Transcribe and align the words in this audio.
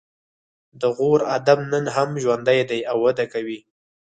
د 0.81 0.83
غور 0.95 1.19
ادب 1.37 1.59
نن 1.71 1.85
هم 1.95 2.09
ژوندی 2.23 2.59
دی 2.69 2.79
او 2.91 2.97
وده 3.05 3.25
کوي 3.33 3.59